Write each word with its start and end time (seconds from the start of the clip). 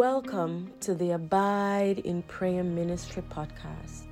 Welcome 0.00 0.72
to 0.80 0.94
the 0.94 1.10
Abide 1.10 1.98
in 2.06 2.22
Prayer 2.22 2.64
Ministry 2.64 3.22
podcast, 3.28 4.06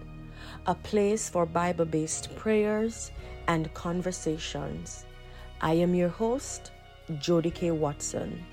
a 0.67 0.74
place 0.74 1.31
for 1.31 1.46
Bible 1.46 1.87
based 1.87 2.37
prayers 2.37 3.10
and 3.46 3.72
conversations. 3.72 5.06
I 5.63 5.72
am 5.72 5.95
your 5.95 6.10
host, 6.10 6.72
Jody 7.19 7.51
K. 7.51 7.71
Watson. 7.71 8.45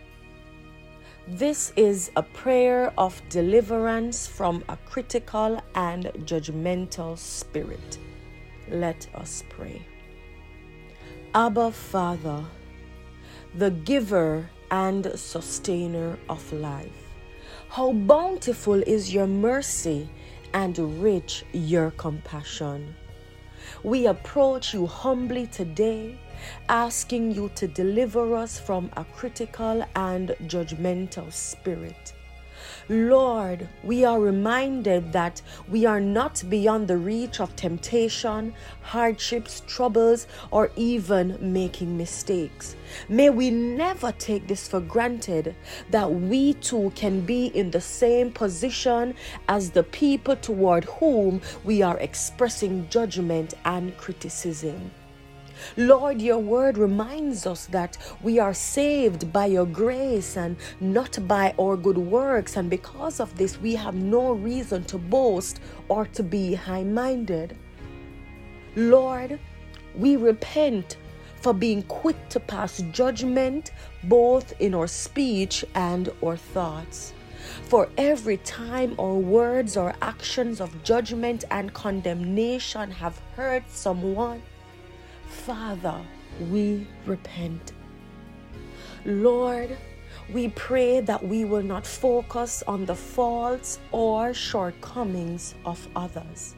This 1.27 1.73
is 1.75 2.09
a 2.15 2.23
prayer 2.23 2.93
of 2.97 3.21
deliverance 3.27 4.25
from 4.25 4.63
a 4.69 4.77
critical 4.85 5.61
and 5.75 6.05
judgmental 6.23 7.17
spirit. 7.17 7.97
Let 8.69 9.09
us 9.13 9.43
pray. 9.49 9.85
Abba, 11.33 11.73
Father, 11.73 12.45
the 13.53 13.71
giver 13.71 14.49
and 14.71 15.11
sustainer 15.19 16.17
of 16.29 16.53
life. 16.53 17.04
How 17.69 17.91
bountiful 17.91 18.81
is 18.83 19.13
your 19.13 19.27
mercy 19.27 20.09
and 20.53 20.77
rich 21.01 21.43
your 21.51 21.91
compassion. 21.91 22.95
We 23.83 24.07
approach 24.07 24.73
you 24.73 24.87
humbly 24.87 25.47
today, 25.47 26.17
asking 26.69 27.31
you 27.31 27.51
to 27.55 27.67
deliver 27.67 28.35
us 28.35 28.57
from 28.57 28.89
a 28.95 29.03
critical 29.03 29.83
and 29.95 30.29
judgmental 30.47 31.33
spirit. 31.33 32.13
Lord, 32.89 33.67
we 33.83 34.05
are 34.05 34.19
reminded 34.19 35.11
that 35.13 35.41
we 35.69 35.85
are 35.85 35.99
not 35.99 36.43
beyond 36.49 36.87
the 36.87 36.97
reach 36.97 37.39
of 37.39 37.55
temptation, 37.55 38.53
hardships, 38.81 39.63
troubles, 39.67 40.27
or 40.51 40.71
even 40.75 41.37
making 41.41 41.97
mistakes. 41.97 42.75
May 43.09 43.29
we 43.29 43.49
never 43.49 44.11
take 44.13 44.47
this 44.47 44.67
for 44.67 44.79
granted 44.79 45.55
that 45.89 46.11
we 46.11 46.53
too 46.53 46.91
can 46.95 47.21
be 47.21 47.47
in 47.47 47.71
the 47.71 47.81
same 47.81 48.31
position 48.31 49.15
as 49.47 49.71
the 49.71 49.83
people 49.83 50.35
toward 50.35 50.85
whom 50.85 51.41
we 51.63 51.81
are 51.81 51.97
expressing 51.99 52.87
judgment 52.89 53.53
and 53.65 53.97
criticism. 53.97 54.91
Lord, 55.77 56.21
your 56.21 56.39
word 56.39 56.77
reminds 56.77 57.45
us 57.45 57.65
that 57.67 57.97
we 58.21 58.39
are 58.39 58.53
saved 58.53 59.31
by 59.31 59.45
your 59.47 59.65
grace 59.65 60.37
and 60.37 60.57
not 60.79 61.17
by 61.27 61.53
our 61.59 61.77
good 61.77 61.97
works, 61.97 62.57
and 62.57 62.69
because 62.69 63.19
of 63.19 63.35
this, 63.37 63.59
we 63.59 63.75
have 63.75 63.95
no 63.95 64.33
reason 64.33 64.83
to 64.85 64.97
boast 64.97 65.59
or 65.87 66.05
to 66.07 66.23
be 66.23 66.53
high 66.53 66.83
minded. 66.83 67.57
Lord, 68.75 69.39
we 69.95 70.15
repent 70.17 70.97
for 71.41 71.53
being 71.53 71.83
quick 71.83 72.17
to 72.29 72.39
pass 72.39 72.81
judgment 72.91 73.71
both 74.03 74.59
in 74.59 74.73
our 74.73 74.87
speech 74.87 75.63
and 75.75 76.09
our 76.23 76.35
thoughts. 76.35 77.13
For 77.69 77.87
every 77.97 78.37
time 78.37 78.95
our 78.99 79.13
words 79.13 79.77
or 79.77 79.93
actions 80.01 80.59
of 80.59 80.83
judgment 80.83 81.43
and 81.51 81.73
condemnation 81.73 82.89
have 82.91 83.21
hurt 83.35 83.63
someone, 83.69 84.41
Father, 85.43 86.01
we 86.49 86.87
repent. 87.05 87.73
Lord, 89.05 89.77
we 90.33 90.47
pray 90.49 91.01
that 91.01 91.23
we 91.23 91.45
will 91.45 91.61
not 91.61 91.85
focus 91.85 92.63
on 92.67 92.85
the 92.85 92.95
faults 92.95 93.79
or 93.91 94.33
shortcomings 94.33 95.53
of 95.63 95.87
others. 95.95 96.55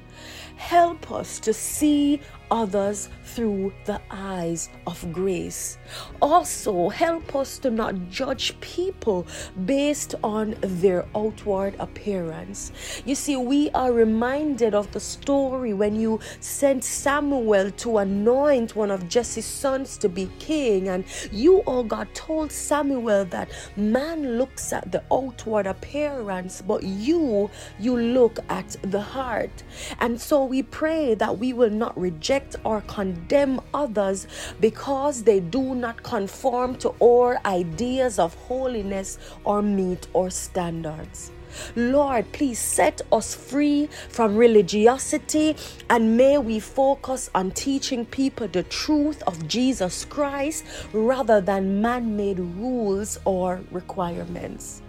Help 0.58 1.12
us 1.12 1.40
to 1.40 1.54
see 1.54 2.20
others 2.50 3.10
through 3.24 3.74
the 3.86 4.00
eyes 4.10 4.70
of 4.86 5.12
grace. 5.12 5.78
Also, 6.22 6.90
help 6.90 7.36
us 7.36 7.60
to 7.60 7.70
not 7.70 8.10
judge 8.10 8.60
people 8.62 9.28
based 9.66 10.16
on 10.24 10.56
their 10.62 11.06
outward 11.14 11.76
appearance. 11.80 12.72
You 13.06 13.16
see, 13.16 13.36
we 13.36 13.70
are 13.72 13.92
reminded 13.92 14.74
of 14.74 14.92
the 14.92 15.00
story 15.00 15.74
when 15.74 15.96
you 15.96 16.20
sent 16.40 16.84
Samuel 16.84 17.72
to 17.72 17.98
anoint 17.98 18.76
one 18.76 18.92
of 18.92 19.08
Jesse's 19.10 19.46
sons 19.46 19.98
to 19.98 20.10
be 20.10 20.30
king, 20.40 20.90
and 20.90 21.04
you, 21.32 21.64
oh 21.68 21.84
God, 21.84 22.08
told 22.14 22.52
Samuel 22.52 23.26
that 23.26 23.50
man 23.76 24.38
looks 24.38 24.72
at 24.74 24.92
the 24.92 25.04
outward 25.12 25.68
appearance, 25.68 26.62
but 26.62 26.82
you, 26.84 27.50
you 27.80 27.98
look 27.98 28.40
at 28.50 28.76
the 28.84 29.02
heart. 29.02 29.64
And 30.00 30.20
so 30.20 30.47
we 30.48 30.64
pray 30.64 31.14
that 31.16 31.38
we 31.38 31.54
will 31.54 31.70
not 31.70 32.00
reject 32.00 32.56
or 32.64 32.82
condemn 32.82 33.62
others 33.74 34.28
because 34.60 35.24
they 35.24 35.40
do 35.40 35.76
not 35.76 36.04
conform 36.04 36.76
to 36.78 36.94
our 37.02 37.40
ideas 37.46 38.20
of 38.20 38.34
holiness 38.36 39.18
or 39.44 39.62
meet 39.62 40.08
our 40.16 40.30
standards. 40.30 41.32
Lord, 41.76 42.32
please 42.32 42.60
set 42.60 43.02
us 43.12 43.34
free 43.34 43.90
from 44.10 44.36
religiosity 44.36 45.56
and 45.90 46.18
may 46.18 46.38
we 46.38 46.60
focus 46.60 47.30
on 47.34 47.52
teaching 47.52 48.06
people 48.06 48.48
the 48.48 48.64
truth 48.64 49.24
of 49.26 49.48
Jesus 49.48 50.06
Christ 50.06 50.66
rather 50.94 51.42
than 51.42 51.82
man 51.82 52.16
made 52.16 52.40
rules 52.40 53.20
or 53.26 53.62
requirements. 53.72 54.82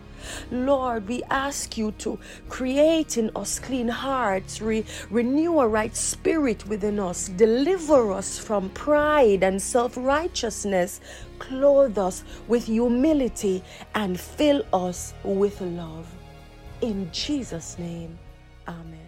Lord, 0.50 1.08
we 1.08 1.22
ask 1.24 1.76
you 1.76 1.92
to 1.98 2.18
create 2.48 3.18
in 3.18 3.30
us 3.36 3.58
clean 3.58 3.88
hearts, 3.88 4.60
re- 4.60 4.84
renew 5.10 5.60
a 5.60 5.68
right 5.68 5.94
spirit 5.94 6.66
within 6.68 6.98
us, 6.98 7.28
deliver 7.28 8.12
us 8.12 8.38
from 8.38 8.70
pride 8.70 9.42
and 9.42 9.60
self 9.60 9.96
righteousness, 9.96 11.00
clothe 11.38 11.98
us 11.98 12.24
with 12.48 12.66
humility, 12.66 13.62
and 13.94 14.18
fill 14.18 14.64
us 14.72 15.14
with 15.24 15.60
love. 15.60 16.06
In 16.80 17.10
Jesus' 17.12 17.78
name, 17.78 18.18
Amen. 18.68 19.07